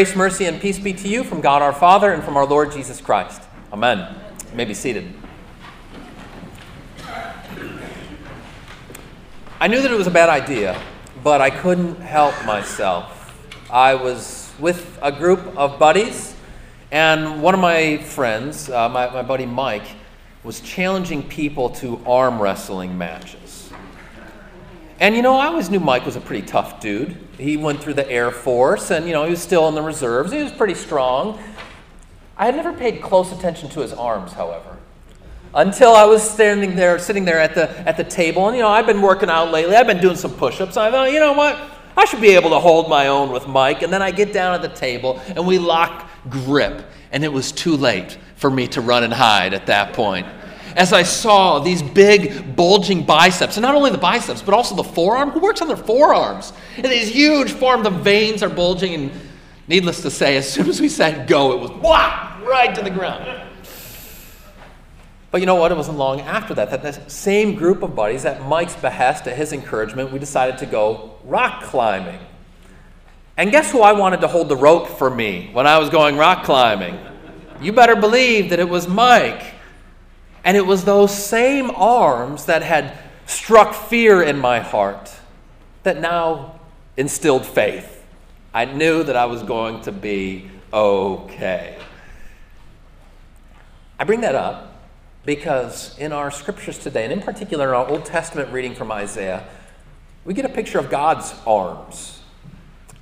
Grace, 0.00 0.16
mercy, 0.16 0.46
and 0.46 0.58
peace 0.58 0.78
be 0.78 0.94
to 0.94 1.08
you 1.08 1.22
from 1.22 1.42
God 1.42 1.60
our 1.60 1.74
Father 1.74 2.14
and 2.14 2.24
from 2.24 2.34
our 2.38 2.46
Lord 2.46 2.72
Jesus 2.72 3.02
Christ. 3.02 3.42
Amen. 3.70 4.16
You 4.50 4.56
may 4.56 4.64
be 4.64 4.72
seated. 4.72 5.12
I 9.60 9.68
knew 9.68 9.82
that 9.82 9.90
it 9.90 9.98
was 9.98 10.06
a 10.06 10.10
bad 10.10 10.30
idea, 10.30 10.80
but 11.22 11.42
I 11.42 11.50
couldn't 11.50 11.96
help 11.96 12.32
myself. 12.46 13.36
I 13.70 13.94
was 13.94 14.50
with 14.58 14.98
a 15.02 15.12
group 15.12 15.40
of 15.54 15.78
buddies, 15.78 16.34
and 16.90 17.42
one 17.42 17.52
of 17.52 17.60
my 17.60 17.98
friends, 17.98 18.70
uh, 18.70 18.88
my, 18.88 19.10
my 19.10 19.20
buddy 19.20 19.44
Mike, 19.44 19.96
was 20.44 20.62
challenging 20.62 21.28
people 21.28 21.68
to 21.68 22.02
arm 22.06 22.40
wrestling 22.40 22.96
matches. 22.96 23.39
And 25.00 25.16
you 25.16 25.22
know, 25.22 25.34
I 25.36 25.46
always 25.46 25.70
knew 25.70 25.80
Mike 25.80 26.04
was 26.04 26.16
a 26.16 26.20
pretty 26.20 26.46
tough 26.46 26.78
dude. 26.78 27.16
He 27.38 27.56
went 27.56 27.82
through 27.82 27.94
the 27.94 28.08
Air 28.10 28.30
Force, 28.30 28.90
and 28.90 29.06
you 29.06 29.14
know, 29.14 29.24
he 29.24 29.30
was 29.30 29.40
still 29.40 29.66
in 29.68 29.74
the 29.74 29.80
reserves. 29.80 30.30
He 30.30 30.42
was 30.42 30.52
pretty 30.52 30.74
strong. 30.74 31.42
I 32.36 32.44
had 32.44 32.54
never 32.54 32.74
paid 32.74 33.00
close 33.00 33.32
attention 33.32 33.70
to 33.70 33.80
his 33.80 33.94
arms, 33.94 34.32
however, 34.32 34.76
until 35.54 35.94
I 35.94 36.04
was 36.04 36.22
standing 36.22 36.76
there, 36.76 36.98
sitting 36.98 37.24
there 37.24 37.40
at 37.40 37.54
the 37.54 37.70
at 37.88 37.96
the 37.96 38.04
table. 38.04 38.48
And 38.48 38.56
you 38.56 38.62
know, 38.62 38.68
I've 38.68 38.86
been 38.86 39.00
working 39.00 39.30
out 39.30 39.50
lately. 39.50 39.74
I've 39.74 39.86
been 39.86 40.02
doing 40.02 40.16
some 40.16 40.34
push-ups. 40.34 40.76
I 40.76 40.90
thought, 40.90 41.10
you 41.12 41.18
know 41.18 41.32
what? 41.32 41.58
I 41.96 42.04
should 42.04 42.20
be 42.20 42.34
able 42.34 42.50
to 42.50 42.58
hold 42.58 42.90
my 42.90 43.08
own 43.08 43.32
with 43.32 43.48
Mike. 43.48 43.80
And 43.80 43.90
then 43.90 44.02
I 44.02 44.10
get 44.10 44.34
down 44.34 44.54
at 44.54 44.60
the 44.60 44.68
table, 44.68 45.18
and 45.28 45.46
we 45.46 45.58
lock 45.58 46.10
grip. 46.28 46.84
And 47.10 47.24
it 47.24 47.32
was 47.32 47.52
too 47.52 47.74
late 47.74 48.18
for 48.36 48.50
me 48.50 48.68
to 48.68 48.82
run 48.82 49.02
and 49.02 49.14
hide 49.14 49.54
at 49.54 49.66
that 49.66 49.94
point 49.94 50.26
as 50.76 50.92
I 50.92 51.02
saw 51.02 51.58
these 51.58 51.82
big 51.82 52.56
bulging 52.56 53.04
biceps, 53.04 53.56
and 53.56 53.62
not 53.62 53.74
only 53.74 53.90
the 53.90 53.98
biceps, 53.98 54.42
but 54.42 54.54
also 54.54 54.74
the 54.74 54.84
forearm. 54.84 55.30
Who 55.30 55.40
works 55.40 55.60
on 55.62 55.68
their 55.68 55.76
forearms? 55.76 56.52
And 56.76 56.86
these 56.86 57.08
huge 57.08 57.52
forearms, 57.52 57.84
the 57.84 57.90
veins 57.90 58.42
are 58.42 58.48
bulging, 58.48 58.94
and 58.94 59.12
needless 59.68 60.02
to 60.02 60.10
say, 60.10 60.36
as 60.36 60.50
soon 60.50 60.68
as 60.68 60.80
we 60.80 60.88
said 60.88 61.28
go, 61.28 61.52
it 61.52 61.60
was 61.60 61.70
whop, 61.70 62.40
right 62.42 62.74
to 62.74 62.82
the 62.82 62.90
ground. 62.90 63.48
But 65.30 65.40
you 65.40 65.46
know 65.46 65.54
what? 65.54 65.70
It 65.70 65.76
wasn't 65.76 65.98
long 65.98 66.20
after 66.22 66.54
that 66.54 66.70
that 66.70 66.82
the 66.82 67.08
same 67.08 67.54
group 67.54 67.82
of 67.82 67.94
buddies, 67.94 68.24
at 68.24 68.44
Mike's 68.46 68.74
behest, 68.74 69.28
at 69.28 69.36
his 69.36 69.52
encouragement, 69.52 70.10
we 70.10 70.18
decided 70.18 70.58
to 70.58 70.66
go 70.66 71.14
rock 71.24 71.62
climbing. 71.62 72.18
And 73.36 73.50
guess 73.50 73.70
who 73.70 73.80
I 73.80 73.92
wanted 73.92 74.20
to 74.22 74.28
hold 74.28 74.48
the 74.48 74.56
rope 74.56 74.88
for 74.88 75.08
me 75.08 75.50
when 75.52 75.66
I 75.66 75.78
was 75.78 75.88
going 75.88 76.16
rock 76.16 76.44
climbing? 76.44 76.98
You 77.60 77.72
better 77.72 77.94
believe 77.94 78.50
that 78.50 78.58
it 78.58 78.68
was 78.68 78.88
Mike. 78.88 79.54
And 80.44 80.56
it 80.56 80.66
was 80.66 80.84
those 80.84 81.16
same 81.16 81.70
arms 81.70 82.46
that 82.46 82.62
had 82.62 82.96
struck 83.26 83.74
fear 83.74 84.22
in 84.22 84.38
my 84.38 84.60
heart 84.60 85.10
that 85.82 86.00
now 86.00 86.60
instilled 86.96 87.46
faith. 87.46 88.04
I 88.52 88.64
knew 88.64 89.02
that 89.04 89.16
I 89.16 89.26
was 89.26 89.42
going 89.42 89.82
to 89.82 89.92
be 89.92 90.50
okay. 90.72 91.78
I 93.98 94.04
bring 94.04 94.22
that 94.22 94.34
up 94.34 94.82
because 95.24 95.96
in 95.98 96.12
our 96.12 96.30
scriptures 96.30 96.78
today, 96.78 97.04
and 97.04 97.12
in 97.12 97.20
particular 97.20 97.68
in 97.68 97.74
our 97.74 97.86
Old 97.86 98.04
Testament 98.04 98.50
reading 98.50 98.74
from 98.74 98.90
Isaiah, 98.90 99.46
we 100.24 100.34
get 100.34 100.44
a 100.44 100.50
picture 100.50 100.78
of 100.78 100.90
God's 100.90 101.34
arms. 101.46 102.20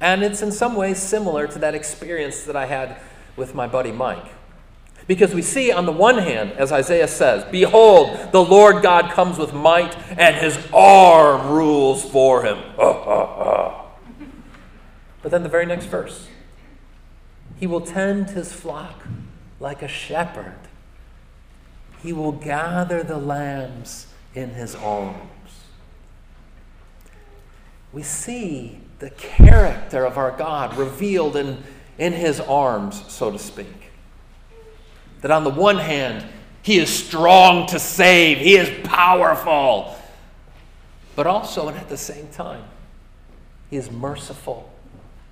And 0.00 0.22
it's 0.22 0.42
in 0.42 0.52
some 0.52 0.74
ways 0.74 1.00
similar 1.00 1.46
to 1.46 1.58
that 1.60 1.74
experience 1.74 2.44
that 2.44 2.56
I 2.56 2.66
had 2.66 2.96
with 3.36 3.54
my 3.54 3.66
buddy 3.66 3.92
Mike. 3.92 4.26
Because 5.08 5.34
we 5.34 5.42
see, 5.42 5.72
on 5.72 5.86
the 5.86 5.92
one 5.92 6.18
hand, 6.18 6.52
as 6.52 6.70
Isaiah 6.70 7.08
says, 7.08 7.42
Behold, 7.50 8.30
the 8.30 8.44
Lord 8.44 8.82
God 8.82 9.10
comes 9.10 9.38
with 9.38 9.54
might, 9.54 9.96
and 10.18 10.36
his 10.36 10.58
arm 10.72 11.48
rules 11.48 12.04
for 12.04 12.44
him. 12.44 12.58
but 12.76 13.86
then 15.24 15.42
the 15.42 15.48
very 15.48 15.64
next 15.64 15.86
verse 15.86 16.28
He 17.58 17.66
will 17.66 17.80
tend 17.80 18.30
his 18.30 18.52
flock 18.52 19.06
like 19.58 19.82
a 19.82 19.88
shepherd, 19.88 20.58
he 22.02 22.12
will 22.12 22.32
gather 22.32 23.02
the 23.02 23.16
lambs 23.16 24.08
in 24.34 24.50
his 24.50 24.74
arms. 24.74 25.16
We 27.94 28.02
see 28.02 28.78
the 28.98 29.08
character 29.10 30.04
of 30.04 30.18
our 30.18 30.32
God 30.32 30.76
revealed 30.76 31.34
in, 31.34 31.62
in 31.96 32.12
his 32.12 32.40
arms, 32.40 33.02
so 33.08 33.30
to 33.30 33.38
speak. 33.38 33.87
That 35.20 35.30
on 35.30 35.44
the 35.44 35.50
one 35.50 35.78
hand, 35.78 36.24
he 36.62 36.78
is 36.78 36.90
strong 36.90 37.66
to 37.68 37.78
save, 37.78 38.38
he 38.38 38.56
is 38.56 38.86
powerful, 38.86 39.96
but 41.16 41.26
also, 41.26 41.68
and 41.68 41.76
at 41.76 41.88
the 41.88 41.96
same 41.96 42.28
time, 42.28 42.64
he 43.70 43.76
is 43.76 43.90
merciful, 43.90 44.70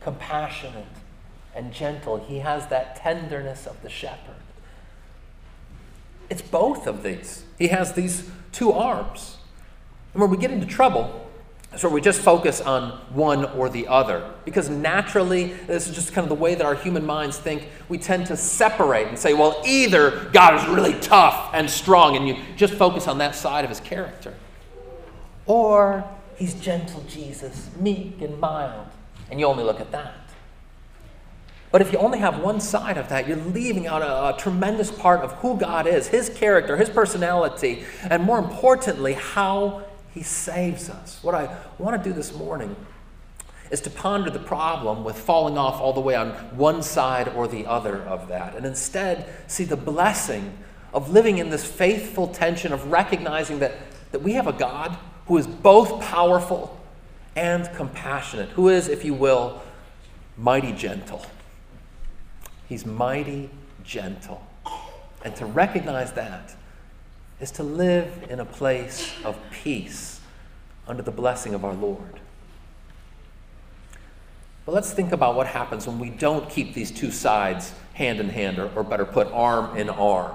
compassionate, 0.01 0.87
and 1.55 1.73
gentle. 1.73 2.19
He 2.19 2.39
has 2.39 2.67
that 2.69 2.97
tenderness 2.97 3.67
of 3.67 3.81
the 3.83 3.89
shepherd. 3.89 4.35
It's 6.29 6.43
both 6.43 6.87
of 6.87 7.03
these. 7.03 7.45
He 7.59 7.69
has 7.69 7.93
these 7.93 8.29
two 8.53 8.73
arms. 8.73 9.37
And 10.13 10.21
when 10.21 10.31
we 10.31 10.37
get 10.37 10.51
into 10.51 10.67
trouble, 10.67 11.26
so 11.77 11.89
we 11.89 12.01
just 12.01 12.21
focus 12.21 12.61
on 12.61 12.91
one 13.13 13.45
or 13.45 13.69
the 13.69 13.87
other. 13.89 14.33
Because 14.45 14.69
naturally, 14.69 15.53
this 15.67 15.89
is 15.89 15.95
just 15.95 16.13
kind 16.13 16.25
of 16.25 16.29
the 16.29 16.43
way 16.43 16.55
that 16.55 16.65
our 16.65 16.75
human 16.75 17.05
minds 17.05 17.39
think, 17.39 17.69
we 17.89 17.99
tend 17.99 18.27
to 18.27 18.37
separate 18.37 19.09
and 19.09 19.19
say, 19.19 19.35
well, 19.35 19.63
either 19.67 20.29
God 20.33 20.55
is 20.55 20.67
really 20.69 20.99
tough 21.01 21.51
and 21.53 21.69
strong, 21.69 22.17
and 22.17 22.27
you 22.27 22.37
just 22.57 22.75
focus 22.75 23.07
on 23.07 23.19
that 23.19 23.35
side 23.35 23.65
of 23.65 23.71
his 23.71 23.81
character, 23.81 24.35
or 25.47 26.05
he's 26.37 26.55
gentle 26.55 27.05
Jesus, 27.09 27.71
meek 27.79 28.21
and 28.21 28.39
mild, 28.41 28.87
and 29.31 29.39
you 29.39 29.47
only 29.47 29.65
look 29.65 29.81
at 29.81 29.93
that. 29.93 30.15
But 31.73 31.83
if 31.83 31.93
you 31.93 31.99
only 31.99 32.21
have 32.21 32.41
one 32.41 32.61
side 32.61 32.97
of 32.97 33.09
that, 33.11 33.29
you're 33.29 33.37
leaving 33.37 33.87
out 33.87 34.01
a, 34.01 34.35
a, 34.35 34.39
tremendous 34.39 34.91
part 34.91 35.21
of 35.21 35.33
who 35.35 35.59
God 35.59 35.87
is, 35.87 36.07
His 36.09 36.31
character, 36.31 36.77
His 36.77 36.89
personality, 36.89 37.85
and 38.09 38.23
more 38.23 38.39
importantly, 38.39 39.15
how 39.15 39.85
he 40.17 40.23
saves 40.23 40.89
us. 40.89 41.19
What 41.21 41.35
I 41.35 41.55
want 41.79 42.03
to 42.03 42.09
do 42.09 42.15
this 42.15 42.35
morning 42.35 42.75
is 43.71 43.83
to 43.83 43.91
ponder 43.91 44.31
the 44.31 44.39
problem 44.39 45.05
with 45.05 45.19
falling 45.19 45.59
off 45.59 45.79
all 45.79 45.93
the 45.93 46.01
way 46.01 46.15
on 46.15 46.31
one 46.57 46.83
side 46.83 47.29
or 47.29 47.47
the 47.47 47.67
other 47.67 48.01
of 48.05 48.29
that, 48.29 48.57
and 48.57 48.65
instead 48.65 49.29
see 49.47 49.65
the 49.65 49.77
blessing 49.77 50.57
of 50.95 51.11
living 51.11 51.37
in 51.37 51.51
this 51.51 51.67
faithful 51.67 52.29
tension 52.29 52.73
of 52.73 52.91
recognizing 52.91 53.59
that, 53.59 53.75
that 54.11 54.23
we 54.23 54.33
have 54.33 54.47
a 54.47 54.55
God 54.55 54.97
who 55.27 55.37
is 55.37 55.47
both 55.47 56.01
powerful 56.01 56.81
and 57.35 57.69
compassionate, 57.75 58.49
who 58.51 58.71
is, 58.71 58.89
if 58.89 59.05
you 59.05 59.13
will, 59.13 59.61
mighty 60.39 60.73
gentle. 60.73 61.27
He's 62.71 62.87
mighty 62.87 63.51
gentle. 63.85 64.47
And 65.23 65.37
to 65.37 65.45
recognize 65.45 66.15
that 66.15 66.57
is 67.41 67.51
to 67.53 67.63
live 67.63 68.27
in 68.31 68.41
a 68.41 68.45
place 68.45 69.13
of 69.25 69.37
peace 69.51 70.21
under 70.89 71.03
the 71.03 71.11
blessing 71.11 71.55
of 71.55 71.65
our 71.65 71.75
Lord. 71.75 72.21
But 74.65 74.75
let's 74.75 74.93
think 74.93 75.13
about 75.13 75.37
what 75.37 75.47
happens 75.47 75.87
when 75.87 75.99
we 75.99 76.11
don't 76.11 76.49
keep 76.51 76.75
these 76.75 76.91
two 76.91 77.11
sides 77.11 77.73
hand 77.95 78.21
in 78.21 78.29
hand, 78.29 78.59
or, 78.59 78.71
or 78.75 78.83
better 78.83 79.05
put, 79.05 79.29
arm 79.33 79.77
in 79.77 79.89
arm. 79.89 80.35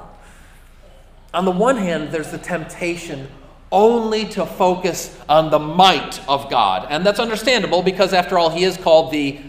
On 1.33 1.45
the 1.45 1.51
one 1.51 1.77
hand, 1.77 2.11
there's 2.11 2.31
the 2.31 2.37
temptation 2.37 3.27
only 3.71 4.25
to 4.25 4.45
focus 4.45 5.17
on 5.29 5.49
the 5.49 5.59
might 5.59 6.21
of 6.27 6.49
God. 6.49 6.87
And 6.89 7.05
that's 7.05 7.19
understandable 7.19 7.81
because, 7.83 8.13
after 8.13 8.37
all, 8.37 8.49
He 8.49 8.63
is 8.63 8.77
called 8.77 9.11
the 9.11 9.39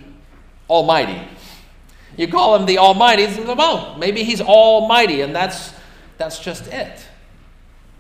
Almighty. 0.69 1.21
You 2.17 2.29
call 2.29 2.57
Him 2.57 2.67
the 2.67 2.79
Almighty, 2.79 3.27
well, 3.45 3.97
maybe 3.99 4.23
He's 4.23 4.41
Almighty, 4.41 5.23
and 5.23 5.35
that's, 5.35 5.73
that's 6.19 6.39
just 6.39 6.67
it. 6.69 7.07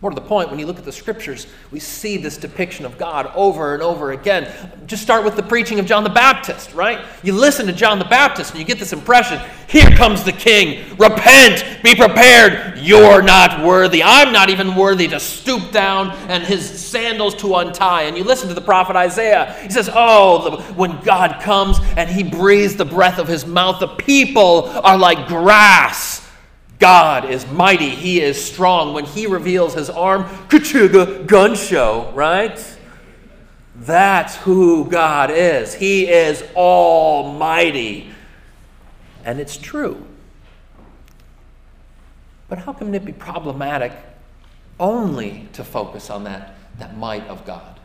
More 0.03 0.11
to 0.11 0.15
the 0.17 0.21
point, 0.21 0.51
when 0.51 0.59
you 0.59 0.67
look 0.67 0.79
at 0.79 0.85
the 0.85 0.93
scriptures, 0.93 1.47
we 1.71 1.79
see 1.79 2.17
this 2.17 2.37
depiction 2.37 2.85
of 2.85 2.99
God 2.99 3.31
over 3.37 3.73
and 3.73 3.83
over 3.83 4.11
again. 4.11 4.53
Just 4.87 5.03
start 5.03 5.25
with 5.25 5.37
the 5.37 5.45
preaching 5.45 5.79
of 5.79 5.87
John 5.87 6.03
the 6.03 6.11
Baptist, 6.11 6.75
right? 6.75 7.05
You 7.23 7.33
listen 7.35 7.67
to 7.69 7.73
John 7.73 8.01
the 8.01 8.05
Baptist 8.05 8.51
and 8.51 8.59
you 8.59 8.67
get 8.67 8.81
this 8.81 8.93
impression 8.93 9.41
here 9.73 9.91
comes 9.93 10.23
the 10.23 10.33
king. 10.33 10.97
Repent, 10.99 11.83
be 11.83 11.95
prepared. 11.95 12.79
You're 12.79 13.23
not 13.23 13.65
worthy. 13.65 14.03
I'm 14.03 14.31
not 14.31 14.51
even 14.51 14.77
worthy 14.77 15.09
to 15.09 15.19
stoop 15.19 15.71
down 15.71 16.11
and 16.29 16.43
his 16.43 16.69
sandals 16.69 17.35
to 17.37 17.55
untie. 17.55 18.03
And 18.03 18.15
you 18.15 18.23
listen 18.23 18.49
to 18.49 18.55
the 18.55 18.61
prophet 18.61 18.97
Isaiah. 18.97 19.57
He 19.63 19.71
says, 19.71 19.89
Oh, 19.91 20.51
the, 20.51 20.63
when 20.75 21.01
God 21.01 21.41
comes 21.41 21.79
and 21.97 22.11
he 22.11 22.23
breathes 22.23 22.77
the 22.77 22.85
breath 22.85 23.19
of 23.19 23.27
his 23.27 23.47
mouth, 23.47 23.81
the 23.81 23.89
people 23.89 24.67
are 24.67 24.99
like 24.99 25.27
grass 25.27 26.22
God 26.83 27.31
is 27.31 27.47
mighty, 27.47 27.91
He 27.91 28.21
is 28.21 28.45
strong. 28.45 28.93
When 28.93 29.05
He 29.05 29.29
reveals 29.29 29.75
His 29.75 29.89
arm, 29.89 30.25
Kachuga 30.49 31.25
gun 31.29 31.55
show, 31.55 32.11
right? 32.13 32.59
That's 33.77 34.35
who 34.35 34.91
God 34.91 35.31
is. 35.31 35.75
He 35.75 36.09
is 36.09 36.43
almighty. 36.57 38.11
And 39.25 39.39
it's 39.39 39.57
true. 39.57 40.05
But 42.49 42.59
how 42.59 42.73
can 42.73 42.93
it 42.97 43.05
be 43.05 43.13
problematic 43.13 43.93
only 44.81 45.49
to 45.53 45.63
focus 45.63 46.11
on 46.11 46.25
that, 46.25 46.57
that 46.81 46.97
might 46.97 47.29
of 47.29 47.47
God? 47.47 47.79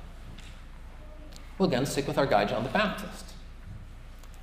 Well, 1.59 1.69
again, 1.69 1.85
stick 1.85 2.07
with 2.07 2.17
our 2.17 2.25
guy, 2.25 2.45
John 2.45 2.63
the 2.63 2.69
Baptist. 2.69 3.33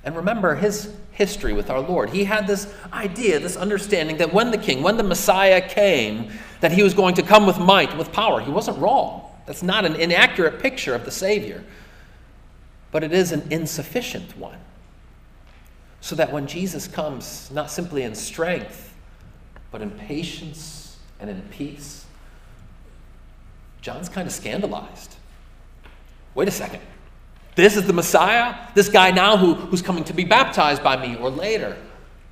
And 0.05 0.15
remember 0.15 0.53
his 0.55 0.93
history 1.11 1.53
with 1.53 1.69
our 1.71 1.79
Lord. 1.79 2.11
He 2.11 2.25
had 2.25 2.45
this 2.45 2.71
idea, 2.93 3.39
this 3.39 3.57
understanding 3.57 4.17
that 4.17 4.31
when 4.31 4.51
the 4.51 4.57
king, 4.57 4.83
when 4.83 4.97
the 4.97 5.03
Messiah 5.03 5.67
came, 5.67 6.31
that 6.61 6.71
he 6.71 6.83
was 6.83 6.93
going 6.93 7.15
to 7.15 7.23
come 7.23 7.47
with 7.47 7.57
might, 7.57 7.97
with 7.97 8.11
power. 8.11 8.39
He 8.39 8.51
wasn't 8.51 8.77
wrong. 8.77 9.23
That's 9.47 9.63
not 9.63 9.83
an 9.83 9.95
inaccurate 9.95 10.59
picture 10.59 10.93
of 10.93 11.05
the 11.05 11.11
Savior, 11.11 11.63
but 12.91 13.03
it 13.03 13.13
is 13.13 13.31
an 13.31 13.47
insufficient 13.49 14.37
one. 14.37 14.59
So 16.01 16.15
that 16.15 16.31
when 16.31 16.45
Jesus 16.45 16.87
comes, 16.87 17.49
not 17.51 17.71
simply 17.71 18.03
in 18.03 18.13
strength, 18.13 18.93
but 19.71 19.81
in 19.81 19.89
patience 19.89 20.97
and 21.19 21.29
in 21.29 21.41
peace, 21.49 22.05
John's 23.81 24.09
kind 24.09 24.27
of 24.27 24.33
scandalized. 24.33 25.15
Wait 26.35 26.47
a 26.47 26.51
second. 26.51 26.81
This 27.55 27.77
is 27.77 27.87
the 27.87 27.93
Messiah? 27.93 28.55
This 28.73 28.89
guy 28.89 29.11
now 29.11 29.37
who, 29.37 29.53
who's 29.53 29.81
coming 29.81 30.03
to 30.05 30.13
be 30.13 30.25
baptized 30.25 30.83
by 30.83 30.97
me 30.97 31.15
or 31.15 31.29
later? 31.29 31.77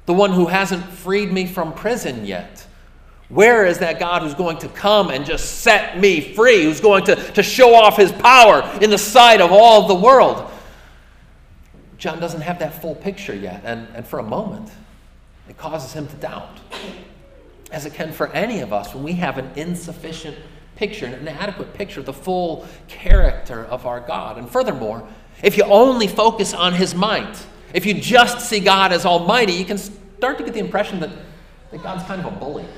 The 0.06 0.14
one 0.14 0.32
who 0.34 0.48
hasn't 0.48 0.84
freed 0.84 1.32
me 1.32 1.48
from 1.48 1.74
prison 1.74 2.26
yet? 2.26 2.66
Where 3.30 3.66
is 3.66 3.80
that 3.80 4.00
God 4.00 4.22
who's 4.22 4.34
going 4.34 4.58
to 4.60 4.68
come 4.68 5.10
and 5.10 5.26
just 5.26 5.62
set 5.62 6.00
me 6.00 6.20
free, 6.20 6.66
who's 6.66 6.82
going 6.82 7.06
to, 7.06 7.16
to 7.16 7.42
show 7.42 7.74
off 7.74 7.98
his 7.98 8.12
power 8.12 8.62
in 8.82 8.90
the 8.90 8.98
sight 8.98 9.40
of 9.42 9.52
all 9.52 9.88
the 9.88 9.96
world? 9.96 10.52
John 11.98 12.20
doesn't 12.20 12.42
have 12.42 12.60
that 12.60 12.82
full 12.82 12.96
picture 12.96 13.34
yet, 13.34 13.62
and, 13.64 13.88
and 13.96 14.06
for 14.06 14.20
a 14.20 14.24
moment, 14.24 14.70
it 15.48 15.58
causes 15.58 15.94
him 15.94 16.06
to 16.08 16.16
doubt, 16.18 16.60
as 17.72 17.86
it 17.86 17.94
can 17.94 18.12
for 18.12 18.28
any 18.34 18.60
of 18.60 18.74
us 18.74 18.94
when 18.94 19.04
we 19.04 19.14
have 19.14 19.38
an 19.38 19.50
insufficient 19.56 20.38
picture, 20.76 21.06
an 21.06 21.14
inadequate 21.14 21.74
picture 21.74 22.00
of 22.00 22.06
the 22.06 22.14
full 22.14 22.68
character 22.88 23.66
of 23.66 23.86
our 23.86 24.00
God. 24.00 24.38
And 24.38 24.50
furthermore, 24.50 25.08
if 25.42 25.58
you 25.58 25.64
only 25.64 26.08
focus 26.08 26.54
on 26.54 26.74
his 26.74 26.96
might, 26.96 27.46
if 27.74 27.86
you 27.86 27.94
just 27.94 28.42
see 28.42 28.60
God 28.60 28.92
as 28.92 29.06
almighty, 29.06 29.54
you 29.54 29.66
can 29.66 29.78
start 29.78 30.38
to 30.38 30.44
get 30.44 30.54
the 30.54 30.60
impression 30.60 31.00
that, 31.02 31.10
that 31.72 31.84
God's 31.84 32.04
kind 32.04 32.24
of 32.24 32.34
a 32.34 32.36
bully. 32.36 32.66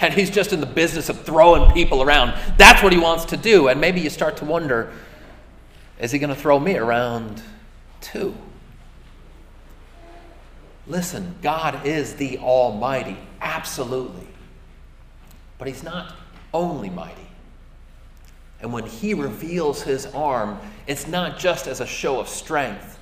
That 0.00 0.14
he's 0.14 0.30
just 0.30 0.52
in 0.52 0.58
the 0.58 0.66
business 0.66 1.08
of 1.08 1.22
throwing 1.22 1.70
people 1.70 2.02
around. 2.02 2.36
That's 2.58 2.82
what 2.82 2.92
he 2.92 2.98
wants 2.98 3.24
to 3.26 3.36
do. 3.36 3.68
And 3.68 3.80
maybe 3.80 4.00
you 4.00 4.10
start 4.10 4.36
to 4.38 4.44
wonder 4.44 4.92
is 6.00 6.10
he 6.10 6.18
going 6.18 6.34
to 6.34 6.40
throw 6.40 6.58
me 6.58 6.76
around 6.76 7.40
too? 8.00 8.34
Listen, 10.88 11.36
God 11.40 11.86
is 11.86 12.14
the 12.14 12.38
Almighty, 12.38 13.16
absolutely. 13.40 14.26
But 15.58 15.68
he's 15.68 15.82
not 15.82 16.12
only 16.56 16.90
mighty. 16.90 17.28
And 18.60 18.72
when 18.72 18.86
he 18.86 19.14
reveals 19.14 19.82
his 19.82 20.06
arm, 20.06 20.58
it's 20.86 21.06
not 21.06 21.38
just 21.38 21.66
as 21.66 21.80
a 21.80 21.86
show 21.86 22.18
of 22.18 22.28
strength, 22.28 22.98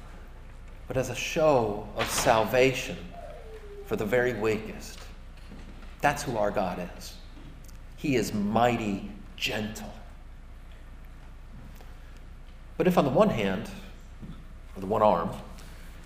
but 0.89 0.97
as 0.97 1.11
a 1.11 1.15
show 1.15 1.89
of 1.97 2.09
salvation 2.11 2.97
for 3.87 3.97
the 3.97 4.05
very 4.05 4.35
weakest. 4.35 4.99
That's 6.01 6.23
who 6.23 6.37
our 6.37 6.51
God 6.51 6.89
is. 6.99 7.15
He 7.97 8.17
is 8.17 8.35
mighty 8.35 9.11
gentle. 9.37 9.93
But 12.77 12.89
if 12.89 12.99
on 12.99 13.05
the 13.05 13.11
one 13.11 13.31
hand, 13.31 13.71
or 14.77 14.81
the 14.81 14.87
one 14.87 15.03
arm, 15.03 15.31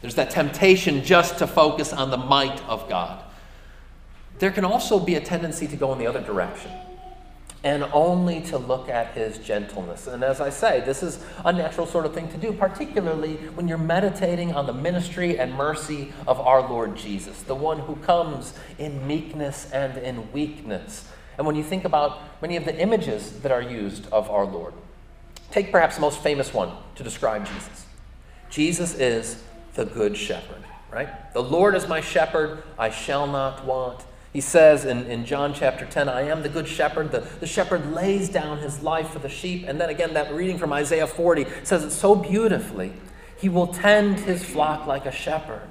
there's 0.02 0.14
that 0.16 0.30
temptation 0.30 1.02
just 1.02 1.38
to 1.38 1.46
focus 1.46 1.92
on 1.92 2.10
the 2.10 2.16
might 2.18 2.62
of 2.68 2.88
God, 2.88 3.24
there 4.38 4.52
can 4.52 4.64
also 4.64 5.00
be 5.00 5.14
a 5.14 5.20
tendency 5.20 5.66
to 5.66 5.76
go 5.76 5.92
in 5.92 5.98
the 5.98 6.06
other 6.06 6.20
direction 6.20 6.70
and 7.64 7.82
only 7.92 8.40
to 8.40 8.56
look 8.56 8.88
at 8.88 9.14
his 9.14 9.38
gentleness. 9.38 10.06
And 10.06 10.22
as 10.22 10.40
I 10.40 10.50
say, 10.50 10.80
this 10.80 11.02
is 11.02 11.24
a 11.44 11.52
natural 11.52 11.86
sort 11.86 12.06
of 12.06 12.14
thing 12.14 12.28
to 12.28 12.36
do, 12.36 12.52
particularly 12.52 13.34
when 13.54 13.66
you're 13.66 13.78
meditating 13.78 14.54
on 14.54 14.66
the 14.66 14.72
ministry 14.72 15.38
and 15.38 15.52
mercy 15.54 16.12
of 16.26 16.38
our 16.38 16.68
Lord 16.68 16.96
Jesus, 16.96 17.42
the 17.42 17.56
one 17.56 17.80
who 17.80 17.96
comes 17.96 18.54
in 18.78 19.04
meekness 19.06 19.70
and 19.72 19.98
in 19.98 20.30
weakness. 20.32 21.08
And 21.36 21.46
when 21.46 21.56
you 21.56 21.64
think 21.64 21.84
about 21.84 22.20
many 22.40 22.56
of 22.56 22.64
the 22.64 22.78
images 22.78 23.40
that 23.40 23.50
are 23.50 23.62
used 23.62 24.06
of 24.12 24.30
our 24.30 24.44
Lord, 24.44 24.74
take 25.50 25.72
perhaps 25.72 25.96
the 25.96 26.00
most 26.00 26.20
famous 26.20 26.54
one 26.54 26.70
to 26.94 27.02
describe 27.02 27.44
Jesus. 27.46 27.86
Jesus 28.50 28.94
is 28.94 29.42
the 29.74 29.84
good 29.84 30.16
shepherd, 30.16 30.62
right? 30.92 31.32
The 31.32 31.42
Lord 31.42 31.74
is 31.74 31.88
my 31.88 32.00
shepherd, 32.00 32.62
I 32.78 32.90
shall 32.90 33.26
not 33.26 33.64
want. 33.64 34.04
He 34.32 34.40
says 34.40 34.84
in, 34.84 35.06
in 35.06 35.24
John 35.24 35.54
chapter 35.54 35.86
10, 35.86 36.08
I 36.08 36.22
am 36.22 36.42
the 36.42 36.48
good 36.48 36.68
shepherd. 36.68 37.10
The, 37.12 37.20
the 37.40 37.46
shepherd 37.46 37.92
lays 37.92 38.28
down 38.28 38.58
his 38.58 38.82
life 38.82 39.10
for 39.10 39.18
the 39.18 39.28
sheep. 39.28 39.64
And 39.66 39.80
then 39.80 39.88
again, 39.88 40.14
that 40.14 40.32
reading 40.32 40.58
from 40.58 40.72
Isaiah 40.72 41.06
40 41.06 41.46
says 41.64 41.82
it 41.82 41.90
so 41.90 42.14
beautifully. 42.14 42.92
He 43.38 43.48
will 43.48 43.68
tend 43.68 44.20
his 44.20 44.44
flock 44.44 44.86
like 44.86 45.06
a 45.06 45.12
shepherd. 45.12 45.68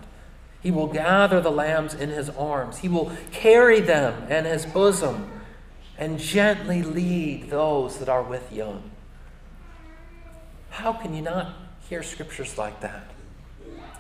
He 0.62 0.72
will 0.72 0.88
gather 0.88 1.40
the 1.40 1.52
lambs 1.52 1.94
in 1.94 2.10
his 2.10 2.30
arms. 2.32 2.80
He 2.80 2.90
will 2.90 3.12
carry 3.32 3.80
them 3.80 4.30
in 4.32 4.46
his 4.46 4.66
bosom 4.66 5.30
and 5.98 6.20
gently 6.20 6.82
lead 6.82 7.50
those 7.50 8.00
that 8.00 8.10
are 8.10 8.24
with 8.24 8.52
young. 8.52 8.90
How 10.70 10.94
can 10.94 11.14
you 11.14 11.22
not 11.22 11.54
hear 11.90 12.04
scriptures 12.04 12.58
like 12.58 12.82
that 12.82 13.12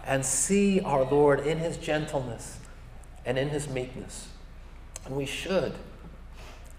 and 0.05 0.25
see 0.25 0.79
our 0.79 1.03
Lord 1.03 1.45
in 1.45 1.57
his 1.59 1.77
gentleness 1.77 2.59
and 3.25 3.37
in 3.37 3.49
his 3.49 3.67
meekness? 3.67 4.29
And 5.07 5.15
we 5.15 5.25
should. 5.25 5.73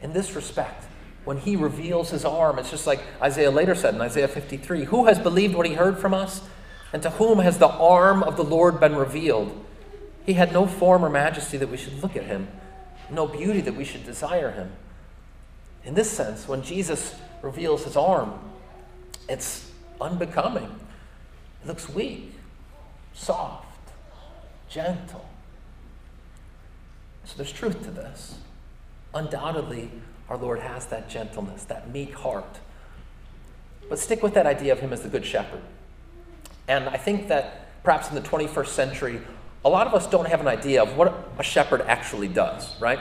In 0.00 0.12
this 0.12 0.34
respect, 0.36 0.84
when 1.24 1.38
he 1.38 1.56
reveals 1.56 2.10
his 2.10 2.24
arm, 2.24 2.58
it's 2.58 2.70
just 2.70 2.86
like 2.86 3.02
Isaiah 3.20 3.50
later 3.50 3.74
said 3.74 3.94
in 3.94 4.00
Isaiah 4.00 4.28
53 4.28 4.84
Who 4.84 5.06
has 5.06 5.18
believed 5.18 5.54
what 5.54 5.66
he 5.66 5.74
heard 5.74 5.98
from 5.98 6.14
us? 6.14 6.42
And 6.92 7.02
to 7.02 7.10
whom 7.10 7.40
has 7.40 7.58
the 7.58 7.68
arm 7.68 8.22
of 8.22 8.36
the 8.36 8.44
Lord 8.44 8.80
been 8.80 8.96
revealed? 8.96 9.64
He 10.24 10.34
had 10.34 10.52
no 10.52 10.66
form 10.66 11.04
or 11.04 11.10
majesty 11.10 11.58
that 11.58 11.68
we 11.68 11.76
should 11.76 12.02
look 12.02 12.16
at 12.16 12.24
him, 12.24 12.48
no 13.10 13.26
beauty 13.26 13.60
that 13.62 13.74
we 13.74 13.84
should 13.84 14.04
desire 14.04 14.50
him. 14.50 14.72
In 15.84 15.94
this 15.94 16.10
sense, 16.10 16.46
when 16.46 16.62
Jesus 16.62 17.14
reveals 17.42 17.84
his 17.84 17.96
arm, 17.96 18.38
it's 19.28 19.70
unbecoming. 20.00 20.80
It 21.62 21.66
looks 21.66 21.88
weak, 21.88 22.32
soft, 23.14 23.90
gentle. 24.68 25.28
So 27.28 27.34
there's 27.36 27.52
truth 27.52 27.82
to 27.84 27.90
this. 27.90 28.38
Undoubtedly, 29.12 29.90
our 30.30 30.38
Lord 30.38 30.60
has 30.60 30.86
that 30.86 31.10
gentleness, 31.10 31.62
that 31.64 31.92
meek 31.92 32.14
heart. 32.14 32.58
But 33.90 33.98
stick 33.98 34.22
with 34.22 34.32
that 34.32 34.46
idea 34.46 34.72
of 34.72 34.80
him 34.80 34.94
as 34.94 35.02
the 35.02 35.10
good 35.10 35.26
shepherd. 35.26 35.60
And 36.68 36.88
I 36.88 36.96
think 36.96 37.28
that 37.28 37.82
perhaps 37.82 38.08
in 38.08 38.14
the 38.14 38.22
21st 38.22 38.68
century, 38.68 39.20
a 39.62 39.68
lot 39.68 39.86
of 39.86 39.92
us 39.92 40.06
don't 40.06 40.26
have 40.26 40.40
an 40.40 40.48
idea 40.48 40.82
of 40.82 40.96
what 40.96 41.28
a 41.38 41.42
shepherd 41.42 41.82
actually 41.82 42.28
does, 42.28 42.80
right? 42.80 42.98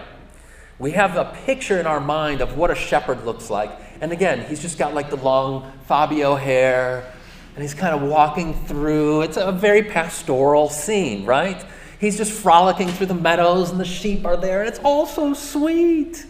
We 0.78 0.92
have 0.92 1.16
a 1.16 1.34
picture 1.46 1.80
in 1.80 1.88
our 1.88 2.02
mind 2.02 2.42
of 2.42 2.58
what 2.58 2.70
a 2.70 2.76
shepherd 2.76 3.24
looks 3.24 3.50
like. 3.50 3.72
And 4.02 4.12
again, 4.12 4.46
he's 4.50 4.62
just 4.62 4.78
got 4.78 4.94
like 4.94 5.10
the 5.10 5.16
long 5.16 5.72
Fabio 5.86 6.36
hair, 6.36 7.14
and 7.56 7.62
he's 7.62 7.74
kind 7.74 7.96
of 7.96 8.02
walking 8.02 8.54
through. 8.66 9.22
It's 9.22 9.38
a 9.38 9.54
very 9.54 9.84
pastoral 9.84 10.68
scene, 10.68 11.26
right? 11.26 11.66
He's 12.00 12.18
just 12.18 12.32
frolicking 12.32 12.90
through 12.90 13.08
the 13.08 13.16
meadows, 13.16 13.72
and 13.72 13.80
the 13.80 13.86
sheep 13.86 14.26
are 14.26 14.38
there, 14.38 14.62
and 14.62 14.70
it's 14.70 14.80
all 14.80 15.06
so 15.06 15.34
sweet. 15.34 16.26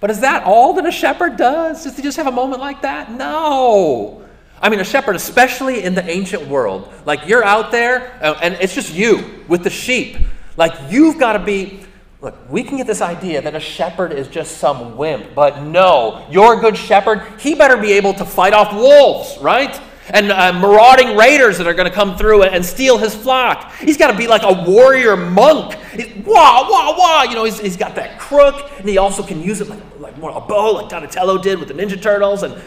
But 0.00 0.10
is 0.10 0.20
that 0.20 0.44
all 0.44 0.74
that 0.74 0.86
a 0.86 0.92
shepherd 0.92 1.36
does? 1.36 1.84
Does 1.84 1.96
he 1.96 2.02
just 2.02 2.16
have 2.16 2.26
a 2.26 2.32
moment 2.32 2.60
like 2.60 2.82
that? 2.82 3.10
No. 3.10 4.24
I 4.62 4.68
mean, 4.68 4.80
a 4.80 4.84
shepherd, 4.84 5.16
especially 5.16 5.82
in 5.82 5.94
the 5.94 6.08
ancient 6.08 6.46
world, 6.46 6.92
like 7.04 7.26
you're 7.26 7.44
out 7.44 7.70
there, 7.70 8.18
uh, 8.22 8.38
and 8.42 8.54
it's 8.60 8.74
just 8.74 8.92
you 8.92 9.44
with 9.48 9.64
the 9.64 9.70
sheep. 9.70 10.16
Like 10.56 10.74
you've 10.90 11.18
got 11.18 11.34
to 11.34 11.38
be. 11.38 11.80
Look, 12.22 12.36
we 12.50 12.62
can 12.62 12.76
get 12.76 12.86
this 12.86 13.00
idea 13.00 13.40
that 13.40 13.54
a 13.54 13.60
shepherd 13.60 14.12
is 14.12 14.28
just 14.28 14.58
some 14.58 14.98
wimp, 14.98 15.34
but 15.34 15.62
no, 15.62 16.26
your 16.30 16.60
good 16.60 16.76
shepherd, 16.76 17.26
he 17.38 17.54
better 17.54 17.78
be 17.78 17.92
able 17.92 18.12
to 18.12 18.26
fight 18.26 18.52
off 18.52 18.74
wolves, 18.74 19.38
right? 19.40 19.80
And 20.12 20.30
uh, 20.30 20.52
marauding 20.52 21.16
raiders 21.16 21.58
that 21.58 21.66
are 21.66 21.74
going 21.74 21.88
to 21.88 21.94
come 21.94 22.16
through 22.16 22.42
and, 22.42 22.64
steal 22.64 22.98
his 22.98 23.14
flock. 23.14 23.72
He's 23.76 23.96
got 23.96 24.10
to 24.10 24.16
be 24.16 24.26
like 24.26 24.42
a 24.42 24.70
warrior 24.70 25.16
monk. 25.16 25.74
He's, 25.92 26.08
wah, 26.24 26.68
wah, 26.68 26.96
wah. 26.96 27.22
You 27.22 27.34
know, 27.34 27.44
he's, 27.44 27.58
he's 27.58 27.76
got 27.76 27.94
that 27.96 28.18
crook, 28.18 28.70
and 28.78 28.88
he 28.88 28.98
also 28.98 29.22
can 29.22 29.42
use 29.42 29.60
it 29.60 29.68
like, 29.68 29.80
like 29.98 30.18
more 30.18 30.30
a 30.30 30.40
bow, 30.40 30.72
like 30.72 30.88
Donatello 30.88 31.38
did 31.38 31.58
with 31.58 31.68
the 31.68 31.74
Ninja 31.74 32.00
Turtles. 32.00 32.42
And 32.42 32.60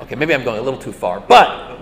okay, 0.00 0.14
maybe 0.14 0.34
I'm 0.34 0.44
going 0.44 0.58
a 0.58 0.62
little 0.62 0.78
too 0.78 0.92
far, 0.92 1.20
but 1.20 1.80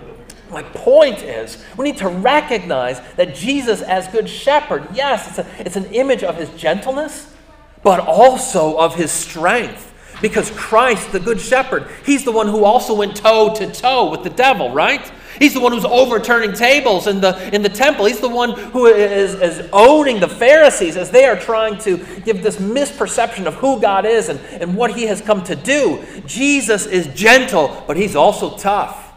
my 0.51 0.63
point 0.63 1.23
is 1.23 1.63
we 1.77 1.85
need 1.85 1.99
to 1.99 2.09
recognize 2.09 3.01
that 3.17 3.35
Jesus, 3.35 3.83
as 3.83 4.07
Good 4.09 4.29
Shepherd, 4.29 4.87
yes, 4.95 5.29
it's, 5.29 5.39
a, 5.39 5.67
it's 5.67 5.77
an 5.77 5.87
image 5.87 6.23
of 6.23 6.37
his 6.37 6.49
gentleness, 6.51 7.35
but 7.83 8.01
also 8.01 8.79
of 8.79 8.95
his 8.95 9.11
strength. 9.11 9.93
Because 10.25 10.51
Christ, 10.53 11.13
the 11.13 11.21
Good 11.21 11.39
Shepherd, 11.39 11.87
he's 12.07 12.25
the 12.25 12.33
one 12.33 12.49
who 12.49 12.65
also 12.65 12.95
went 12.95 13.15
toe 13.15 13.55
to 13.57 13.71
toe 13.71 14.11
with 14.11 14.23
the 14.23 14.31
devil, 14.31 14.71
right? 14.71 15.07
He's 15.39 15.53
the 15.53 15.61
one 15.61 15.73
who's 15.73 15.85
overturning 15.85 16.55
tables 16.55 17.07
in 17.07 17.21
the, 17.21 17.55
in 17.55 17.61
the 17.61 17.69
temple. 17.69 18.07
He's 18.07 18.21
the 18.21 18.31
one 18.31 18.53
who 18.53 18.87
is, 18.87 19.35
is 19.35 19.69
owning 19.71 20.21
the 20.21 20.29
Pharisees 20.29 20.97
as 20.97 21.11
they 21.11 21.27
are 21.27 21.37
trying 21.37 21.77
to 21.81 21.99
give 22.25 22.43
this 22.43 22.57
misperception 22.57 23.45
of 23.45 23.53
who 23.57 23.79
God 23.79 24.07
is 24.07 24.31
and, 24.31 24.41
and 24.41 24.75
what 24.75 24.95
he 24.95 25.03
has 25.09 25.21
come 25.21 25.45
to 25.45 25.55
do. 25.55 26.03
Jesus 26.25 26.87
is 26.87 27.07
gentle, 27.09 27.85
but 27.87 27.99
he's 27.99 28.17
also 28.17 28.57
tough. 28.57 29.13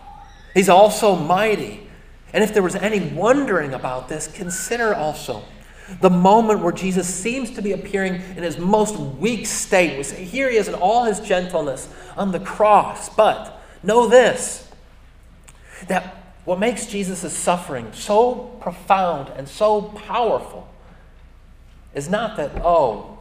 He's 0.53 0.67
also 0.67 1.15
mighty. 1.15 1.87
And 2.33 2.43
if 2.43 2.53
there 2.53 2.63
was 2.63 2.75
any 2.75 2.99
wondering 2.99 3.73
about 3.73 4.09
this, 4.09 4.27
consider 4.27 4.93
also 4.93 5.41
the 6.01 6.09
moment 6.09 6.61
where 6.61 6.73
Jesus 6.73 7.07
seems 7.13 7.51
to 7.51 7.61
be 7.61 7.71
appearing 7.71 8.15
in 8.15 8.43
his 8.43 8.57
most 8.57 8.97
weak 8.97 9.45
state. 9.45 9.97
We 9.97 10.03
say, 10.03 10.23
here 10.23 10.49
he 10.49 10.57
is 10.57 10.67
in 10.67 10.75
all 10.75 11.05
his 11.05 11.19
gentleness 11.19 11.89
on 12.15 12.31
the 12.31 12.39
cross. 12.39 13.09
But 13.09 13.61
know 13.83 14.07
this 14.07 14.69
that 15.87 16.15
what 16.45 16.59
makes 16.59 16.87
Jesus' 16.87 17.31
suffering 17.35 17.91
so 17.93 18.57
profound 18.61 19.29
and 19.35 19.47
so 19.47 19.81
powerful 19.81 20.67
is 21.93 22.09
not 22.09 22.37
that, 22.37 22.51
oh, 22.63 23.19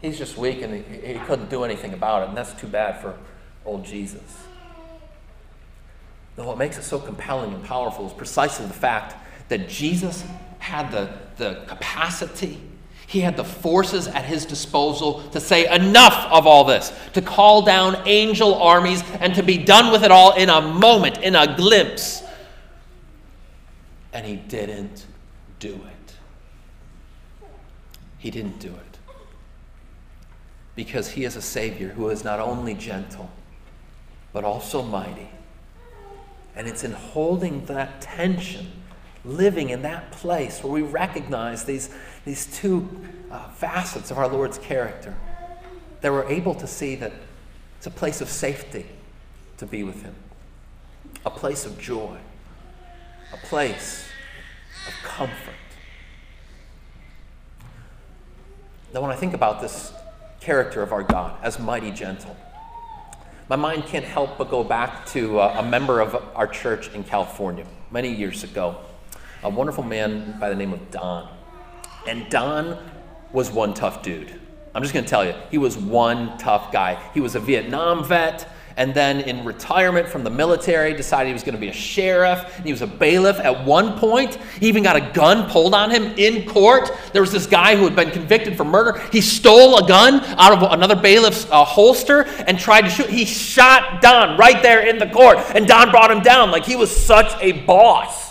he's 0.00 0.18
just 0.18 0.36
weak 0.36 0.62
and 0.62 0.84
he, 0.84 1.14
he 1.14 1.18
couldn't 1.20 1.50
do 1.50 1.64
anything 1.64 1.92
about 1.92 2.22
it, 2.22 2.28
and 2.28 2.36
that's 2.36 2.52
too 2.54 2.66
bad 2.66 3.00
for 3.00 3.18
old 3.64 3.84
Jesus. 3.84 4.22
No, 6.36 6.46
what 6.46 6.56
makes 6.56 6.78
it 6.78 6.84
so 6.84 6.98
compelling 6.98 7.52
and 7.52 7.64
powerful 7.64 8.06
is 8.06 8.12
precisely 8.12 8.66
the 8.66 8.72
fact 8.72 9.14
that 9.48 9.68
Jesus 9.68 10.24
had 10.58 10.90
the, 10.90 11.10
the 11.36 11.62
capacity, 11.66 12.60
he 13.06 13.20
had 13.20 13.38
the 13.38 13.44
forces 13.44 14.06
at 14.06 14.26
his 14.26 14.44
disposal 14.44 15.22
to 15.30 15.40
say, 15.40 15.66
enough 15.74 16.30
of 16.30 16.46
all 16.46 16.64
this, 16.64 16.92
to 17.14 17.22
call 17.22 17.62
down 17.62 17.96
angel 18.06 18.54
armies 18.54 19.02
and 19.20 19.34
to 19.34 19.42
be 19.42 19.56
done 19.56 19.90
with 19.90 20.04
it 20.04 20.10
all 20.10 20.34
in 20.34 20.50
a 20.50 20.60
moment, 20.60 21.16
in 21.18 21.34
a 21.34 21.56
glimpse. 21.56 22.22
And 24.12 24.26
he 24.26 24.36
didn't 24.36 25.06
do 25.58 25.74
it. 25.74 26.14
He 28.18 28.30
didn't 28.30 28.58
do 28.58 28.68
it. 28.68 28.98
Because 30.74 31.12
he 31.12 31.24
is 31.24 31.34
a 31.34 31.42
Savior 31.42 31.88
who 31.88 32.10
is 32.10 32.24
not 32.24 32.40
only 32.40 32.74
gentle, 32.74 33.30
but 34.34 34.44
also 34.44 34.82
mighty. 34.82 35.30
And 36.54 36.68
it's 36.68 36.84
in 36.84 36.92
holding 36.92 37.64
that 37.66 38.02
tension 38.02 38.70
living 39.24 39.70
in 39.70 39.82
that 39.82 40.10
place 40.12 40.62
where 40.62 40.72
we 40.72 40.82
recognize 40.82 41.64
these, 41.64 41.90
these 42.24 42.46
two 42.46 42.88
uh, 43.30 43.48
facets 43.50 44.10
of 44.10 44.18
our 44.18 44.28
Lord's 44.28 44.58
character, 44.58 45.14
that 46.00 46.12
we're 46.12 46.28
able 46.28 46.54
to 46.54 46.66
see 46.66 46.94
that 46.96 47.12
it's 47.76 47.86
a 47.86 47.90
place 47.90 48.20
of 48.20 48.28
safety 48.28 48.86
to 49.58 49.66
be 49.66 49.82
with 49.82 50.02
Him, 50.02 50.14
a 51.24 51.30
place 51.30 51.66
of 51.66 51.78
joy, 51.78 52.16
a 53.32 53.36
place 53.46 54.08
of 54.86 54.94
comfort. 55.02 55.54
Now, 58.94 59.02
when 59.02 59.10
I 59.10 59.16
think 59.16 59.34
about 59.34 59.60
this 59.60 59.92
character 60.40 60.82
of 60.82 60.92
our 60.92 61.02
God 61.02 61.36
as 61.42 61.58
mighty 61.58 61.90
gentle, 61.90 62.36
my 63.48 63.56
mind 63.56 63.84
can't 63.84 64.04
help 64.04 64.38
but 64.38 64.50
go 64.50 64.62
back 64.62 65.06
to 65.06 65.40
uh, 65.40 65.56
a 65.58 65.62
member 65.62 66.00
of 66.00 66.14
our 66.34 66.46
church 66.46 66.92
in 66.92 67.02
California 67.02 67.66
many 67.90 68.12
years 68.12 68.44
ago 68.44 68.78
a 69.42 69.48
wonderful 69.48 69.84
man 69.84 70.36
by 70.40 70.48
the 70.48 70.56
name 70.56 70.72
of 70.72 70.90
Don. 70.90 71.28
And 72.06 72.28
Don 72.30 72.78
was 73.32 73.50
one 73.50 73.74
tough 73.74 74.02
dude. 74.02 74.40
I'm 74.74 74.82
just 74.82 74.92
going 74.92 75.04
to 75.04 75.08
tell 75.08 75.24
you, 75.24 75.34
he 75.50 75.58
was 75.58 75.76
one 75.76 76.36
tough 76.38 76.72
guy. 76.72 77.00
He 77.14 77.20
was 77.20 77.34
a 77.34 77.40
Vietnam 77.40 78.04
vet, 78.04 78.48
and 78.76 78.94
then 78.94 79.20
in 79.20 79.44
retirement 79.44 80.08
from 80.08 80.22
the 80.22 80.30
military, 80.30 80.94
decided 80.94 81.28
he 81.28 81.32
was 81.32 81.42
going 81.42 81.54
to 81.54 81.60
be 81.60 81.68
a 81.68 81.72
sheriff, 81.72 82.56
and 82.56 82.64
he 82.64 82.72
was 82.72 82.82
a 82.82 82.86
bailiff. 82.86 83.38
At 83.40 83.64
one 83.64 83.98
point, 83.98 84.36
he 84.60 84.68
even 84.68 84.82
got 84.82 84.96
a 84.96 85.12
gun 85.12 85.50
pulled 85.50 85.74
on 85.74 85.90
him 85.90 86.04
in 86.16 86.48
court. 86.48 86.90
There 87.12 87.22
was 87.22 87.32
this 87.32 87.46
guy 87.46 87.76
who 87.76 87.84
had 87.84 87.96
been 87.96 88.10
convicted 88.10 88.56
for 88.56 88.64
murder. 88.64 89.00
He 89.10 89.20
stole 89.20 89.78
a 89.84 89.88
gun 89.88 90.20
out 90.38 90.52
of 90.52 90.72
another 90.72 90.96
bailiff's 90.96 91.46
uh, 91.50 91.64
holster 91.64 92.22
and 92.46 92.58
tried 92.58 92.82
to 92.82 92.90
shoot. 92.90 93.10
He 93.10 93.24
shot 93.24 94.00
Don 94.00 94.38
right 94.38 94.62
there 94.62 94.86
in 94.86 94.98
the 94.98 95.08
court, 95.08 95.38
and 95.54 95.66
Don 95.66 95.90
brought 95.90 96.10
him 96.10 96.20
down 96.20 96.50
like 96.50 96.64
he 96.64 96.76
was 96.76 96.94
such 96.94 97.32
a 97.40 97.64
boss. 97.64 98.27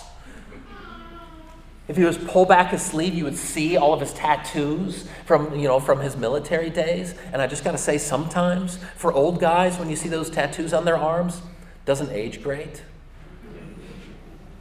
If 1.87 1.95
he 1.95 2.03
was 2.03 2.17
pull 2.17 2.45
back 2.45 2.71
his 2.71 2.81
sleeve, 2.81 3.13
you 3.13 3.23
would 3.23 3.37
see 3.37 3.77
all 3.77 3.93
of 3.93 4.01
his 4.01 4.13
tattoos 4.13 5.07
from, 5.25 5.55
you 5.55 5.67
know, 5.67 5.79
from 5.79 6.01
his 6.01 6.17
military 6.17 6.69
days. 6.69 7.15
And 7.31 7.41
I 7.41 7.47
just 7.47 7.63
got 7.63 7.71
to 7.71 7.77
say, 7.77 7.97
sometimes 7.97 8.77
for 8.97 9.13
old 9.13 9.39
guys, 9.39 9.79
when 9.79 9.89
you 9.89 9.95
see 9.95 10.09
those 10.09 10.29
tattoos 10.29 10.73
on 10.73 10.83
their 10.83 10.97
arms, 10.97 11.41
doesn't 11.85 12.11
age 12.11 12.43
great. 12.43 12.83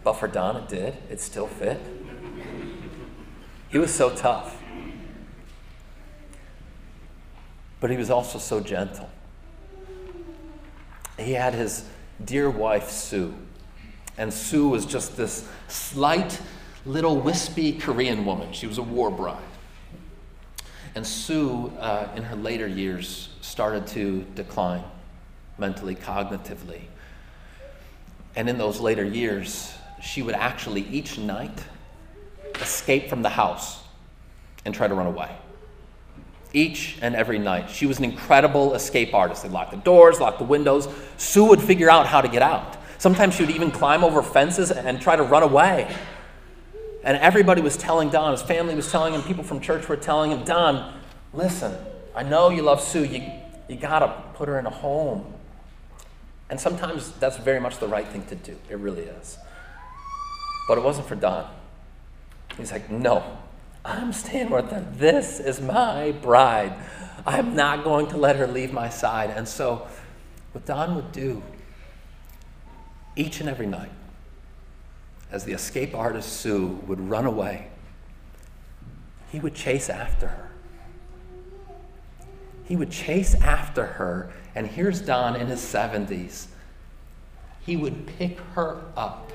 But 0.05 0.13
for 0.15 0.29
Don, 0.29 0.57
it 0.57 0.69
did. 0.69 0.97
It 1.11 1.21
still 1.21 1.49
fit. 1.49 1.81
He 3.71 3.79
was 3.79 3.93
so 3.93 4.15
tough. 4.15 4.63
But 7.81 7.91
he 7.91 7.97
was 7.97 8.09
also 8.09 8.39
so 8.39 8.61
gentle. 8.61 9.11
He 11.19 11.33
had 11.33 11.55
his 11.55 11.85
dear 12.25 12.49
wife, 12.49 12.89
Sue. 12.89 13.35
And 14.17 14.33
Sue 14.33 14.69
was 14.69 14.87
just 14.87 15.17
this 15.17 15.49
slight, 15.69 16.41
little 16.87 17.19
wispy 17.21 17.73
Korean 17.73 18.25
woman. 18.25 18.53
She 18.53 18.67
was 18.67 18.79
a 18.79 18.83
war 18.83 19.11
bride. 19.11 19.43
And 20.95 21.07
Sue, 21.07 21.73
uh, 21.79 22.09
in 22.17 22.23
her 22.23 22.37
later 22.37 22.67
years, 22.67 23.29
started 23.41 23.87
to 23.89 24.25
decline 24.35 24.85
mentally, 25.59 25.95
cognitively. 25.95 26.83
And 28.35 28.49
in 28.49 28.57
those 28.57 28.81
later 28.81 29.05
years, 29.05 29.75
she 30.01 30.23
would 30.23 30.35
actually 30.35 30.83
each 30.89 31.19
night 31.19 31.65
escape 32.61 33.09
from 33.09 33.23
the 33.23 33.29
house 33.29 33.83
and 34.65 34.75
try 34.75 34.89
to 34.89 34.95
run 34.95 35.07
away. 35.07 35.31
Each 36.53 36.97
and 37.03 37.15
every 37.15 37.39
night. 37.39 37.69
She 37.69 37.87
was 37.87 37.99
an 37.99 38.05
incredible 38.05 38.75
escape 38.75 39.13
artist. 39.13 39.43
They 39.43 39.49
locked 39.49 39.73
the 39.73 39.77
doors, 39.79 40.21
locked 40.21 40.39
the 40.39 40.45
windows. 40.45 40.89
Sue 41.19 41.45
would 41.45 41.61
figure 41.61 41.91
out 41.91 42.07
how 42.07 42.21
to 42.21 42.29
get 42.29 42.43
out. 42.43 42.77
Sometimes 42.99 43.35
she 43.35 43.43
would 43.45 43.55
even 43.55 43.71
climb 43.71 44.03
over 44.03 44.23
fences 44.23 44.71
and 44.71 45.01
try 45.01 45.17
to 45.17 45.23
run 45.23 45.43
away. 45.43 45.95
And 47.07 47.17
everybody 47.19 47.63
was 47.63 47.77
telling 47.77 48.11
Don, 48.11 48.33
his 48.33 48.43
family 48.43 48.75
was 48.75 48.91
telling 48.91 49.15
him, 49.15 49.23
people 49.23 49.45
from 49.45 49.61
church 49.61 49.89
were 49.89 49.97
telling 49.97 50.33
him, 50.33 50.43
Don, 50.43 50.93
listen, 51.33 51.73
I 52.17 52.25
know 52.25 52.51
you 52.51 52.63
love 52.63 52.81
Sue. 52.81 53.05
You, 53.05 53.23
you 53.69 53.77
got 53.77 54.01
to 54.01 54.09
put 54.35 54.49
her 54.49 54.59
in 54.59 54.67
a 54.67 54.71
home. 54.71 55.33
And 56.51 56.61
sometimes 56.61 57.13
that's 57.13 57.37
very 57.37 57.61
much 57.61 57.79
the 57.79 57.87
right 57.87 58.09
thing 58.09 58.27
to 58.27 58.35
do. 58.35 58.59
It 58.69 58.79
really 58.79 59.05
is. 59.05 59.39
But 60.67 60.79
it 60.79 60.85
wasn't 60.85 61.07
for 61.07 61.15
Don. 61.15 61.49
He's 62.57 62.73
like, 62.73 62.91
no, 62.91 63.39
I'm 63.85 64.13
staying 64.13 64.51
with 64.51 64.69
her. 64.73 64.85
This 64.97 65.39
is 65.39 65.61
my 65.61 66.11
bride. 66.11 66.75
I'm 67.25 67.55
not 67.55 67.85
going 67.85 68.09
to 68.09 68.17
let 68.17 68.35
her 68.35 68.49
leave 68.49 68.73
my 68.73 68.89
side. 68.89 69.31
And 69.31 69.47
so, 69.47 69.87
what 70.51 70.67
Don 70.67 70.97
would 70.97 71.13
do 71.13 71.41
each 73.15 73.39
and 73.39 73.49
every 73.49 73.67
night 73.67 73.93
as 75.31 75.45
the 75.45 75.53
escape 75.53 75.95
artist 75.95 76.41
Sue 76.41 76.81
would 76.87 77.01
run 77.01 77.27
away, 77.27 77.69
he 79.31 79.41
would 79.41 79.55
chase 79.55 79.91
after 79.91 80.29
her. 80.29 80.51
He 82.65 82.77
would 82.77 82.91
chase 82.91 83.35
after 83.35 83.87
her, 83.87 84.33
and 84.55 84.67
here's 84.67 85.01
Don 85.01 85.37
in 85.37 85.47
his 85.47 85.61
70s. 85.61 86.47
He 87.65 87.77
would 87.77 88.07
pick 88.07 88.39
her 88.55 88.81
up, 88.97 89.31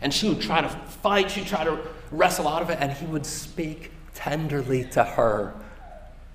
and 0.00 0.12
she 0.12 0.28
would 0.28 0.40
try 0.40 0.60
to 0.60 0.68
fight, 0.68 1.30
she'd 1.30 1.46
try 1.46 1.64
to 1.64 1.78
wrestle 2.10 2.48
out 2.48 2.62
of 2.62 2.70
it, 2.70 2.78
and 2.80 2.92
he 2.92 3.06
would 3.06 3.26
speak 3.26 3.92
tenderly 4.14 4.84
to 4.84 5.04
her 5.04 5.54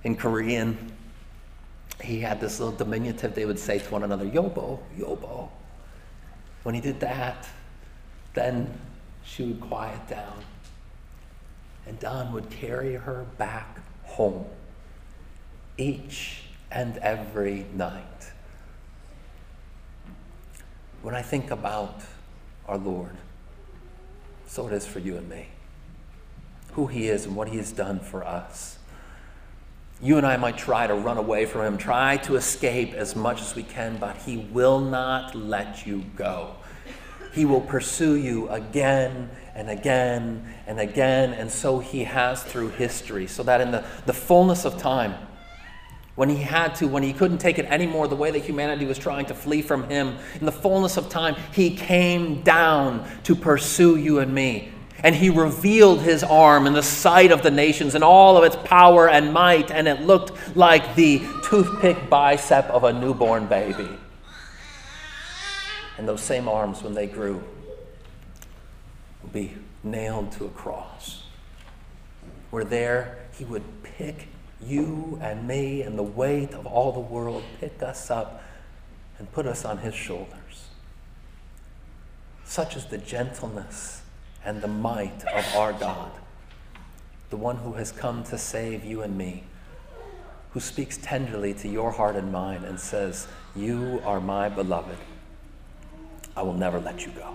in 0.03 0.15
Korean. 0.15 0.91
He 2.01 2.19
had 2.19 2.39
this 2.39 2.59
little 2.59 2.75
diminutive 2.75 3.33
they 3.33 3.45
would 3.45 3.59
say 3.59 3.79
to 3.79 3.91
one 3.91 4.03
another, 4.03 4.25
Yobo, 4.25 4.79
Yobo. 4.97 5.49
When 6.63 6.75
he 6.75 6.81
did 6.81 6.99
that, 7.01 7.47
then 8.33 8.79
she 9.23 9.43
would 9.43 9.61
quiet 9.61 10.07
down, 10.07 10.43
and 11.85 11.99
Don 11.99 12.33
would 12.33 12.49
carry 12.49 12.95
her 12.95 13.25
back 13.37 13.79
home 14.03 14.45
each 15.77 16.43
and 16.71 16.97
every 16.97 17.65
night. 17.73 18.31
When 21.01 21.15
I 21.15 21.21
think 21.21 21.51
about 21.51 22.01
our 22.67 22.77
Lord, 22.77 23.17
so 24.47 24.67
it 24.67 24.73
is 24.73 24.85
for 24.85 24.99
you 24.99 25.17
and 25.17 25.27
me. 25.29 25.47
Who 26.73 26.87
He 26.87 27.07
is 27.07 27.25
and 27.25 27.35
what 27.35 27.49
He 27.49 27.57
has 27.57 27.71
done 27.71 27.99
for 27.99 28.23
us. 28.23 28.77
You 30.01 30.17
and 30.17 30.25
I 30.25 30.37
might 30.37 30.57
try 30.57 30.87
to 30.87 30.95
run 30.95 31.17
away 31.17 31.45
from 31.45 31.61
Him, 31.61 31.77
try 31.77 32.17
to 32.17 32.35
escape 32.35 32.93
as 32.93 33.15
much 33.15 33.41
as 33.41 33.55
we 33.55 33.63
can, 33.63 33.97
but 33.97 34.17
He 34.17 34.37
will 34.37 34.79
not 34.79 35.35
let 35.35 35.85
you 35.85 36.03
go. 36.15 36.55
He 37.33 37.45
will 37.45 37.61
pursue 37.61 38.15
you 38.15 38.47
again 38.49 39.29
and 39.55 39.69
again 39.69 40.47
and 40.67 40.79
again, 40.79 41.33
and 41.33 41.51
so 41.51 41.79
he 41.79 42.03
has 42.03 42.43
through 42.43 42.69
history, 42.69 43.27
so 43.27 43.43
that 43.43 43.59
in 43.59 43.71
the, 43.71 43.83
the 44.05 44.13
fullness 44.13 44.65
of 44.65 44.77
time, 44.77 45.15
when 46.15 46.29
he 46.29 46.37
had 46.37 46.75
to, 46.75 46.87
when 46.87 47.01
he 47.01 47.11
couldn't 47.11 47.39
take 47.39 47.57
it 47.57 47.65
anymore, 47.65 48.07
the 48.07 48.15
way 48.15 48.29
that 48.29 48.43
humanity 48.43 48.85
was 48.85 48.99
trying 48.99 49.25
to 49.25 49.33
flee 49.33 49.63
from 49.63 49.89
him, 49.89 50.15
in 50.39 50.45
the 50.45 50.51
fullness 50.51 50.95
of 50.95 51.09
time, 51.09 51.35
he 51.51 51.75
came 51.75 52.43
down 52.43 53.09
to 53.23 53.35
pursue 53.35 53.95
you 53.95 54.19
and 54.19 54.33
me. 54.33 54.71
And 54.99 55.15
he 55.15 55.29
revealed 55.29 56.01
his 56.01 56.23
arm 56.23 56.67
in 56.67 56.73
the 56.73 56.83
sight 56.83 57.31
of 57.31 57.41
the 57.41 57.51
nations 57.51 57.95
in 57.95 58.03
all 58.03 58.37
of 58.37 58.43
its 58.43 58.55
power 58.63 59.09
and 59.09 59.33
might, 59.33 59.71
and 59.71 59.87
it 59.87 60.01
looked 60.01 60.55
like 60.55 60.95
the 60.95 61.19
toothpick 61.45 62.09
bicep 62.09 62.65
of 62.65 62.83
a 62.83 62.93
newborn 62.93 63.47
baby. 63.47 63.89
And 65.97 66.07
those 66.07 66.21
same 66.21 66.47
arms, 66.47 66.81
when 66.81 66.93
they 66.93 67.07
grew, 67.07 67.43
will 69.21 69.29
be 69.31 69.55
nailed 69.83 70.31
to 70.33 70.45
a 70.45 70.50
cross. 70.50 71.23
Where 72.50 72.63
there 72.63 73.19
he 73.38 73.45
would 73.45 73.63
pick 73.83 74.27
you 74.62 75.19
and 75.21 75.47
me 75.47 75.81
and 75.81 75.97
the 75.97 76.03
weight 76.03 76.53
of 76.53 76.65
all 76.65 76.91
the 76.91 77.00
world, 77.00 77.43
pick 77.59 77.81
us 77.83 78.09
up 78.09 78.41
and 79.19 79.31
put 79.31 79.45
us 79.45 79.65
on 79.65 79.79
his 79.79 79.93
shoulders. 79.93 80.67
Such 82.45 82.75
is 82.75 82.85
the 82.85 82.97
gentleness 82.97 84.01
and 84.45 84.62
the 84.62 84.67
might 84.67 85.23
of 85.33 85.55
our 85.55 85.73
God, 85.73 86.12
the 87.29 87.38
one 87.38 87.57
who 87.57 87.73
has 87.73 87.91
come 87.91 88.23
to 88.25 88.38
save 88.38 88.83
you 88.83 89.01
and 89.01 89.17
me, 89.17 89.43
who 90.51 90.59
speaks 90.59 90.97
tenderly 90.97 91.53
to 91.55 91.67
your 91.67 91.91
heart 91.91 92.15
and 92.15 92.31
mine 92.31 92.63
and 92.63 92.79
says, 92.79 93.27
You 93.55 94.01
are 94.05 94.19
my 94.19 94.50
beloved. 94.50 94.97
I 96.35 96.41
will 96.41 96.53
never 96.53 96.79
let 96.79 97.05
you 97.05 97.11
go. 97.11 97.33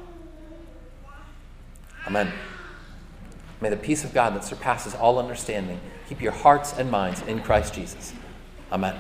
Amen. 2.07 2.33
May 3.61 3.71
the 3.71 3.76
peace 3.76 4.05
of 4.05 4.14
God 4.14 4.35
that 4.35 4.45
surpasses 4.45 4.95
all 4.95 5.19
understanding 5.19 5.81
keep 6.09 6.23
your 6.23 6.33
hearts 6.33 6.73
and 6.78 6.90
minds 6.90 7.23
in 7.23 7.43
Christ 7.43 7.75
Jesus. 7.75 8.14
Amen. 8.73 8.97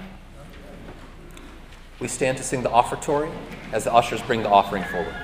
We 2.00 2.08
stand 2.08 2.38
to 2.38 2.44
sing 2.44 2.62
the 2.62 2.70
offertory 2.70 3.30
as 3.72 3.84
the 3.84 3.92
ushers 3.92 4.22
bring 4.22 4.42
the 4.42 4.48
offering 4.48 4.84
forward. 4.84 5.14